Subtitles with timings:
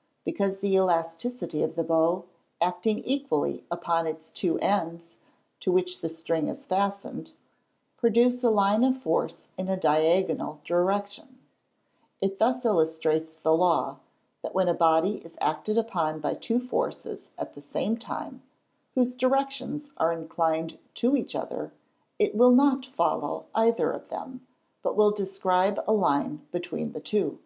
[0.24, 2.24] _Because the elasticity of the bow,
[2.58, 5.18] acting equally upon its two ends,
[5.60, 7.32] to which the string is fastened,
[7.98, 11.38] produce a line of force in a diagonal direction.
[12.22, 13.98] It thus illustrates the law,
[14.40, 18.42] that _when a body is acted upon by two forces at the same time,
[18.94, 21.74] whose directions are inclined to each other,
[22.18, 24.46] it will not follow either of them,
[24.82, 27.36] but will describe a line between the two_.